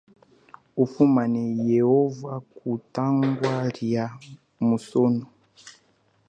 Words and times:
Ufumane 0.83 1.43
yehova 1.73 2.33
kutangwa 2.55 3.53
lia 3.75 4.05
musono. 4.67 5.25